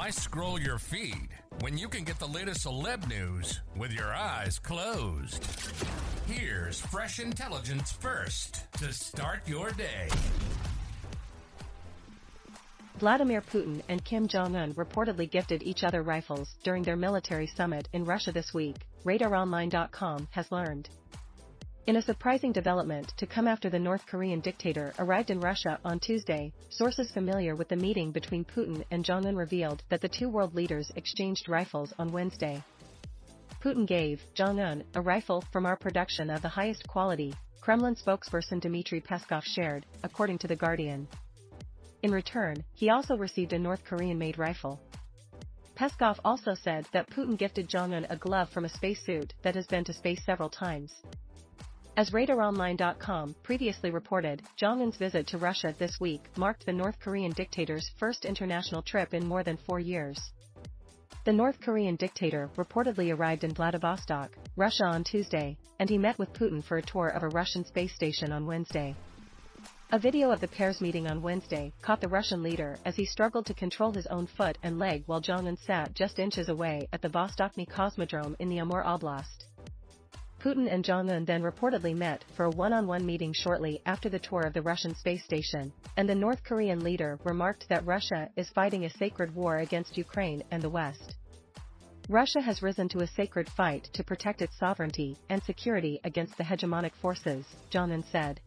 [0.00, 1.28] Why scroll your feed
[1.60, 5.44] when you can get the latest celeb news with your eyes closed?
[6.26, 10.08] Here's fresh intelligence first to start your day.
[12.98, 17.86] Vladimir Putin and Kim Jong un reportedly gifted each other rifles during their military summit
[17.92, 20.88] in Russia this week, RadarOnline.com has learned.
[21.90, 25.98] In a surprising development to come after the North Korean dictator arrived in Russia on
[25.98, 30.28] Tuesday, sources familiar with the meeting between Putin and Jong un revealed that the two
[30.28, 32.62] world leaders exchanged rifles on Wednesday.
[33.60, 38.60] Putin gave Jong un a rifle from our production of the highest quality, Kremlin spokesperson
[38.60, 41.08] Dmitry Peskov shared, according to The Guardian.
[42.04, 44.78] In return, he also received a North Korean-made rifle.
[45.76, 49.82] Peskov also said that Putin gifted Jong-un a glove from a spacesuit that has been
[49.82, 50.92] to space several times.
[51.96, 57.90] As RadarOnline.com previously reported, Jong-un's visit to Russia this week marked the North Korean dictator's
[57.98, 60.32] first international trip in more than four years.
[61.24, 66.32] The North Korean dictator reportedly arrived in Vladivostok, Russia on Tuesday, and he met with
[66.32, 68.94] Putin for a tour of a Russian space station on Wednesday.
[69.92, 73.46] A video of the pair's meeting on Wednesday caught the Russian leader as he struggled
[73.46, 77.08] to control his own foot and leg while Jong-un sat just inches away at the
[77.08, 79.46] Vostochny Cosmodrome in the Amur Oblast.
[80.40, 84.54] Putin and Jong-un then reportedly met for a one-on-one meeting shortly after the tour of
[84.54, 88.90] the Russian space station, and the North Korean leader remarked that Russia is fighting a
[88.90, 91.16] sacred war against Ukraine and the West.
[92.08, 96.44] Russia has risen to a sacred fight to protect its sovereignty and security against the
[96.44, 98.40] hegemonic forces, Jong-un said.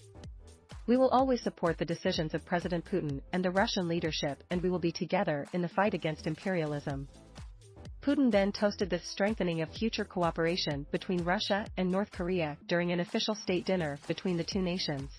[0.88, 4.70] We will always support the decisions of President Putin and the Russian leadership and we
[4.70, 7.08] will be together in the fight against imperialism.
[8.04, 13.00] Putin then toasted the strengthening of future cooperation between Russia and North Korea during an
[13.00, 15.10] official state dinner between the two nations.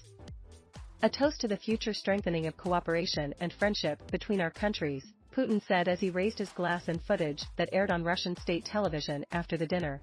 [1.02, 5.02] A toast to the future strengthening of cooperation and friendship between our countries,
[5.34, 9.24] Putin said as he raised his glass in footage that aired on Russian state television
[9.32, 10.02] after the dinner.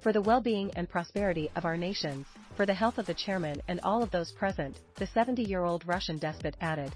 [0.00, 2.26] For the well-being and prosperity of our nations,
[2.56, 6.56] for the health of the chairman and all of those present, the 70-year-old Russian despot
[6.60, 6.92] added.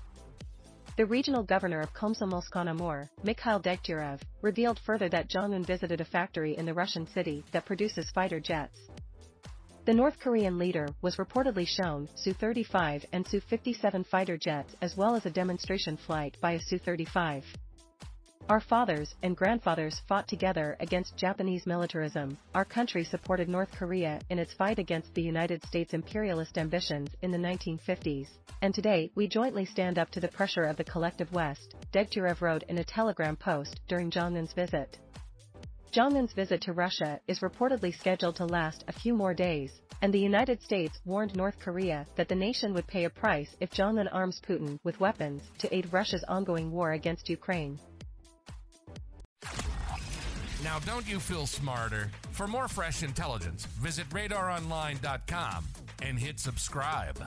[0.97, 6.67] The regional governor of Komsomolsk-on-Amur, Mikhail Degtyarev, revealed further that Jong-un visited a factory in
[6.67, 8.77] the Russian city that produces fighter jets.
[9.87, 15.25] The North Korean leader was reportedly shown Su-35 and Su-57 fighter jets as well as
[15.25, 17.45] a demonstration flight by a Su-35.
[18.49, 22.37] Our fathers and grandfathers fought together against Japanese militarism.
[22.55, 27.31] Our country supported North Korea in its fight against the United States' imperialist ambitions in
[27.31, 28.27] the 1950s.
[28.63, 32.65] And today, we jointly stand up to the pressure of the collective West, Degtyarev wrote
[32.65, 34.99] in a telegram post during Jong-un's visit.
[35.93, 39.73] Jong-un's visit to Russia is reportedly scheduled to last a few more days,
[40.03, 43.71] and the United States warned North Korea that the nation would pay a price if
[43.71, 47.79] Jong-un arms Putin with weapons to aid Russia's ongoing war against Ukraine.
[50.63, 52.11] Now, don't you feel smarter?
[52.33, 55.65] For more fresh intelligence, visit radaronline.com
[56.03, 57.19] and hit subscribe.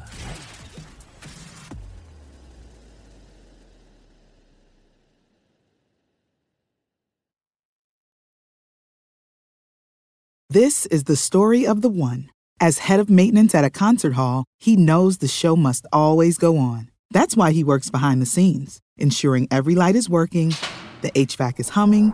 [10.49, 12.29] This is the story of the one.
[12.59, 16.59] As head of maintenance at a concert hall, he knows the show must always go
[16.59, 16.91] on.
[17.09, 20.53] That's why he works behind the scenes, ensuring every light is working,
[21.01, 22.13] the HVAC is humming,